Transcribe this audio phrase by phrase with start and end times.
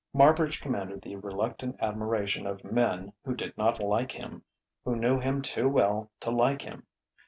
[0.15, 4.41] Marbridge commanded the reluctant admiration of men who did not like him
[4.83, 6.87] who knew him too well to like him.